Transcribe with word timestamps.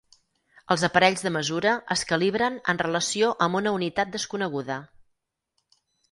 Els 0.75 0.83
aparells 0.85 1.23
de 1.25 1.31
mesura 1.33 1.73
es 1.95 2.03
calibren 2.11 2.57
en 2.73 2.79
relació 2.83 3.29
amb 3.47 3.59
una 3.59 3.73
unitat 3.81 4.15
desconeguda. 4.17 4.79